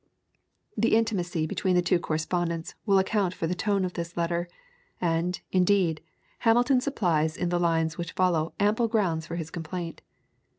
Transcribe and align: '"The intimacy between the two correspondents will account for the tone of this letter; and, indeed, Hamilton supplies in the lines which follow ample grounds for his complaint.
'"The 0.75 0.95
intimacy 0.95 1.45
between 1.45 1.75
the 1.75 1.83
two 1.83 1.99
correspondents 1.99 2.73
will 2.87 2.97
account 2.97 3.35
for 3.35 3.45
the 3.45 3.53
tone 3.53 3.85
of 3.85 3.93
this 3.93 4.17
letter; 4.17 4.47
and, 4.99 5.39
indeed, 5.51 6.01
Hamilton 6.39 6.81
supplies 6.81 7.37
in 7.37 7.49
the 7.49 7.59
lines 7.59 7.99
which 7.99 8.13
follow 8.13 8.53
ample 8.59 8.87
grounds 8.87 9.27
for 9.27 9.35
his 9.35 9.51
complaint. 9.51 10.01